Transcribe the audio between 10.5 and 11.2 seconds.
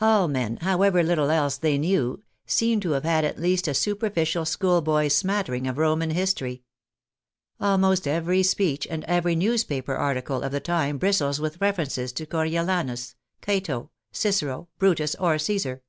the time